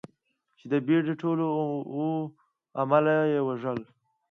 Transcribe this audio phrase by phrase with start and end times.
[0.57, 2.31] چې د بېړۍ ټول اووه
[2.79, 3.79] عمله یې ووژل.